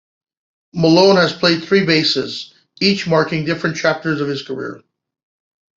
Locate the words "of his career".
4.19-4.81